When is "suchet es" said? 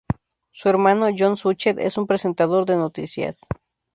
1.37-1.95